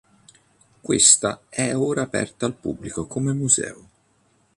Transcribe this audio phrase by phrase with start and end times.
[0.81, 3.87] Questa è ora aperta al pubblico come museo.